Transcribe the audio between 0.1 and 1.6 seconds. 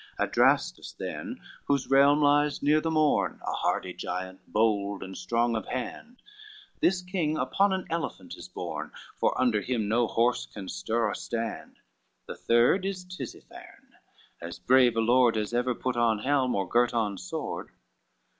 Adrastus then,